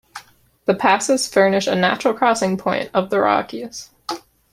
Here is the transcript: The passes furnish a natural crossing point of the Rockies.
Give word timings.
The 0.65 0.73
passes 0.73 1.27
furnish 1.27 1.67
a 1.67 1.75
natural 1.75 2.15
crossing 2.15 2.57
point 2.57 2.89
of 2.91 3.11
the 3.11 3.19
Rockies. 3.19 3.91